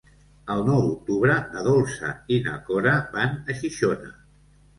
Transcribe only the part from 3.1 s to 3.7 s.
van a